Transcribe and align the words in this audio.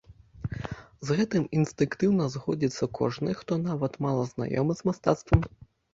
З 1.09 1.17
гэтым 1.19 1.43
інстынктыўна 1.59 2.25
згодзіцца 2.35 2.89
кожны, 3.01 3.35
хто 3.43 3.61
нават 3.69 3.93
мала 4.07 4.23
знаёмы 4.33 4.73
з 4.81 4.89
мастацтвам. 4.89 5.41